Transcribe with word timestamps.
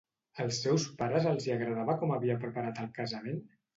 Als 0.43 0.61
seus 0.63 0.85
pares 1.01 1.27
els 1.33 1.47
hi 1.49 1.53
agradava 1.57 1.99
com 2.05 2.15
havia 2.17 2.39
preparat 2.47 2.85
el 2.87 2.93
casament? 2.97 3.43